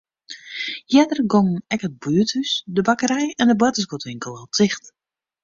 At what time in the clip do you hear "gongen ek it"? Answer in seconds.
1.33-1.95